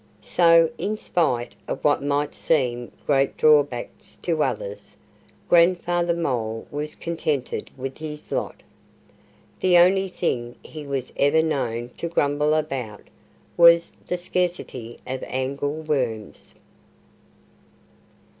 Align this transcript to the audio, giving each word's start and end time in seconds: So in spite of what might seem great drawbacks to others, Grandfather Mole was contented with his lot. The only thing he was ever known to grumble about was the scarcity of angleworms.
So 0.23 0.71
in 0.79 0.97
spite 0.97 1.53
of 1.67 1.83
what 1.83 2.01
might 2.01 2.33
seem 2.33 2.91
great 3.05 3.37
drawbacks 3.37 4.15
to 4.23 4.41
others, 4.41 4.95
Grandfather 5.47 6.15
Mole 6.15 6.65
was 6.71 6.95
contented 6.95 7.69
with 7.77 7.99
his 7.99 8.31
lot. 8.31 8.63
The 9.59 9.77
only 9.77 10.09
thing 10.09 10.55
he 10.63 10.87
was 10.87 11.13
ever 11.17 11.43
known 11.43 11.89
to 11.97 12.07
grumble 12.09 12.55
about 12.55 13.03
was 13.55 13.93
the 14.07 14.17
scarcity 14.17 14.97
of 15.05 15.21
angleworms. 15.25 16.55